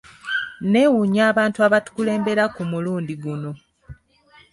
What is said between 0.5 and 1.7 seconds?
Nneewuunya abantu